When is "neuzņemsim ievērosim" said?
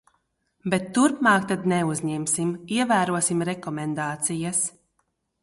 1.73-3.45